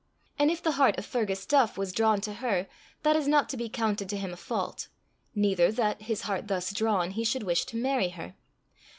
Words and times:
And 0.39 0.49
if 0.49 0.63
the 0.63 0.71
heart 0.71 0.97
of 0.97 1.05
Fergus 1.05 1.45
Duff 1.45 1.77
was 1.77 1.91
drawn 1.93 2.21
to 2.21 2.33
her, 2.33 2.65
that 3.03 3.15
is 3.15 3.27
not 3.27 3.49
to 3.49 3.55
be 3.57 3.69
counted 3.69 4.09
to 4.09 4.17
him 4.17 4.33
a 4.33 4.35
fault 4.35 4.87
neither 5.35 5.71
that, 5.73 6.01
his 6.01 6.21
heart 6.23 6.47
thus 6.47 6.73
drawn, 6.73 7.11
he 7.11 7.23
should 7.23 7.43
wish 7.43 7.65
to 7.65 7.77
marry 7.77 8.09
her. 8.09 8.33